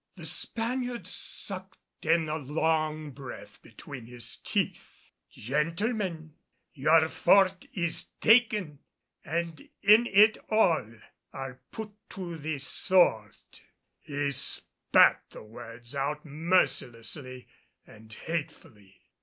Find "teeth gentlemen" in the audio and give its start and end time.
4.37-6.33